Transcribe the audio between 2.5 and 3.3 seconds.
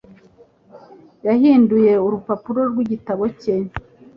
rw'igitabo